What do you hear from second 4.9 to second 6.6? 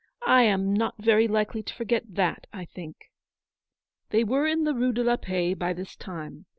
de la Paix by this time.